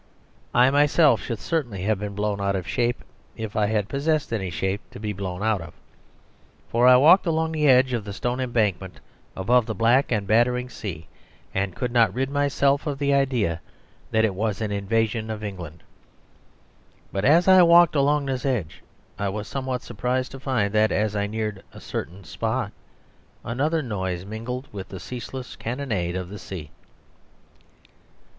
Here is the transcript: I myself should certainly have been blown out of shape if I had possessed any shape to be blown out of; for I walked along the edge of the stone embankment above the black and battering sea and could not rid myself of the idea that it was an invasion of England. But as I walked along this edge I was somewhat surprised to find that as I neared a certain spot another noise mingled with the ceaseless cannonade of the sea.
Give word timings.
I 0.51 0.71
myself 0.71 1.21
should 1.21 1.37
certainly 1.37 1.83
have 1.83 1.99
been 1.99 2.15
blown 2.15 2.41
out 2.41 2.55
of 2.55 2.67
shape 2.67 3.03
if 3.37 3.55
I 3.55 3.67
had 3.67 3.87
possessed 3.87 4.33
any 4.33 4.49
shape 4.49 4.81
to 4.89 4.99
be 4.99 5.13
blown 5.13 5.43
out 5.43 5.61
of; 5.61 5.75
for 6.67 6.87
I 6.87 6.95
walked 6.97 7.27
along 7.27 7.51
the 7.51 7.67
edge 7.67 7.93
of 7.93 8.03
the 8.03 8.11
stone 8.11 8.39
embankment 8.39 8.99
above 9.35 9.67
the 9.67 9.75
black 9.75 10.11
and 10.11 10.25
battering 10.25 10.69
sea 10.71 11.05
and 11.53 11.75
could 11.75 11.91
not 11.91 12.11
rid 12.15 12.31
myself 12.31 12.87
of 12.87 12.97
the 12.97 13.13
idea 13.13 13.61
that 14.09 14.25
it 14.25 14.33
was 14.33 14.59
an 14.59 14.71
invasion 14.71 15.29
of 15.29 15.43
England. 15.43 15.83
But 17.11 17.23
as 17.23 17.47
I 17.47 17.61
walked 17.61 17.93
along 17.95 18.25
this 18.25 18.43
edge 18.43 18.81
I 19.19 19.29
was 19.29 19.47
somewhat 19.47 19.83
surprised 19.83 20.31
to 20.31 20.39
find 20.39 20.73
that 20.73 20.91
as 20.91 21.15
I 21.15 21.27
neared 21.27 21.61
a 21.73 21.79
certain 21.79 22.23
spot 22.23 22.71
another 23.45 23.83
noise 23.83 24.25
mingled 24.25 24.67
with 24.71 24.89
the 24.89 24.99
ceaseless 24.99 25.55
cannonade 25.55 26.15
of 26.15 26.29
the 26.29 26.39
sea. 26.39 26.71